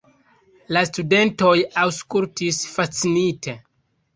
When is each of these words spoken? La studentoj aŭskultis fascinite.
La 0.77 0.81
studentoj 0.89 1.53
aŭskultis 1.83 2.61
fascinite. 2.73 3.59